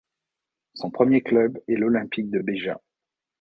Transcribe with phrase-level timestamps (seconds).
[0.73, 2.81] Son premier club est l'Olympique de Béja.